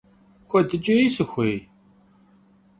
Kuedıç'êy 0.47 1.03
sıxuêy? 1.15 1.57